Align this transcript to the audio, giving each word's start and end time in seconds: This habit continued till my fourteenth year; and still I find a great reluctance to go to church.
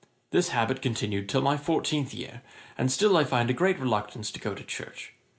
This 0.31 0.47
habit 0.49 0.81
continued 0.81 1.29
till 1.29 1.43
my 1.43 1.57
fourteenth 1.57 2.11
year; 2.11 2.41
and 2.75 2.91
still 2.91 3.15
I 3.15 3.23
find 3.23 3.51
a 3.51 3.53
great 3.53 3.77
reluctance 3.77 4.31
to 4.31 4.39
go 4.39 4.55
to 4.55 4.63
church. 4.63 5.13